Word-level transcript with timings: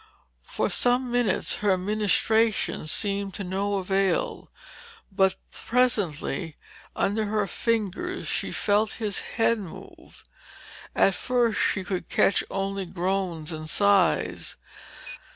For 0.47 0.67
some 0.71 1.11
minutes 1.11 1.57
her 1.57 1.77
ministrations 1.77 2.91
seemed 2.91 3.39
of 3.39 3.45
no 3.45 3.75
avail. 3.75 4.49
But 5.11 5.35
presently, 5.51 6.57
under 6.95 7.25
her 7.25 7.45
fingers 7.45 8.27
she 8.27 8.51
felt 8.51 8.93
his 8.93 9.19
head 9.19 9.59
move. 9.59 10.23
At 10.95 11.13
first 11.13 11.59
she 11.59 11.83
could 11.83 12.05
only 12.49 12.85
catch 12.87 12.93
groans 12.95 13.51
and 13.51 13.69
sighs. 13.69 14.55